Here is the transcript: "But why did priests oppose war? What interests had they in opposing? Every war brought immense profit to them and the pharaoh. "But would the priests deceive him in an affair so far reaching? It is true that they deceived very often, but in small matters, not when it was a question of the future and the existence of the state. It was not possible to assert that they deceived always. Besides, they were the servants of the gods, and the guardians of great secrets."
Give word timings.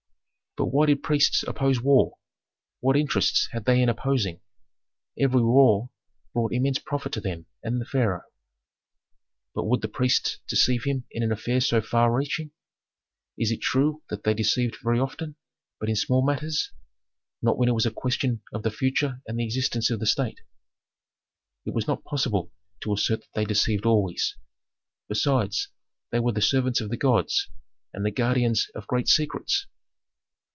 "But 0.57 0.65
why 0.65 0.87
did 0.87 1.01
priests 1.01 1.43
oppose 1.43 1.81
war? 1.81 2.17
What 2.81 2.97
interests 2.97 3.47
had 3.53 3.63
they 3.63 3.81
in 3.81 3.87
opposing? 3.87 4.41
Every 5.17 5.39
war 5.41 5.91
brought 6.33 6.51
immense 6.51 6.77
profit 6.77 7.13
to 7.13 7.21
them 7.21 7.45
and 7.63 7.79
the 7.79 7.85
pharaoh. 7.85 8.23
"But 9.55 9.63
would 9.63 9.79
the 9.79 9.87
priests 9.87 10.39
deceive 10.49 10.83
him 10.83 11.05
in 11.09 11.23
an 11.23 11.31
affair 11.31 11.61
so 11.61 11.79
far 11.79 12.13
reaching? 12.13 12.51
It 13.37 13.49
is 13.49 13.57
true 13.59 14.03
that 14.09 14.25
they 14.25 14.33
deceived 14.33 14.75
very 14.83 14.99
often, 14.99 15.37
but 15.79 15.87
in 15.87 15.95
small 15.95 16.21
matters, 16.21 16.73
not 17.41 17.57
when 17.57 17.69
it 17.69 17.73
was 17.73 17.85
a 17.85 17.89
question 17.89 18.41
of 18.51 18.63
the 18.63 18.71
future 18.71 19.21
and 19.25 19.39
the 19.39 19.45
existence 19.45 19.89
of 19.89 20.01
the 20.01 20.05
state. 20.05 20.41
It 21.65 21.73
was 21.73 21.87
not 21.87 22.03
possible 22.03 22.51
to 22.81 22.93
assert 22.93 23.21
that 23.21 23.33
they 23.35 23.45
deceived 23.45 23.85
always. 23.85 24.35
Besides, 25.07 25.69
they 26.11 26.19
were 26.19 26.33
the 26.33 26.41
servants 26.41 26.81
of 26.81 26.89
the 26.89 26.97
gods, 26.97 27.47
and 27.93 28.05
the 28.05 28.11
guardians 28.11 28.67
of 28.75 28.85
great 28.85 29.07
secrets." 29.07 29.65